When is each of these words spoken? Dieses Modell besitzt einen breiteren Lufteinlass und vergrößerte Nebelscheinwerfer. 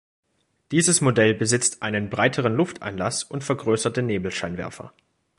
Dieses 0.71 0.99
Modell 1.01 1.35
besitzt 1.35 1.83
einen 1.83 2.09
breiteren 2.09 2.55
Lufteinlass 2.55 3.23
und 3.23 3.43
vergrößerte 3.43 4.01
Nebelscheinwerfer. 4.01 4.93